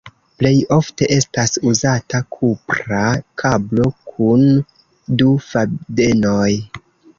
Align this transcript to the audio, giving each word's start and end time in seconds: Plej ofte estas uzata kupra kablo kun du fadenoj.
Plej 0.41 0.51
ofte 0.77 1.09
estas 1.15 1.53
uzata 1.71 2.21
kupra 2.37 3.03
kablo 3.43 3.87
kun 4.15 4.49
du 5.23 5.31
fadenoj. 5.53 6.51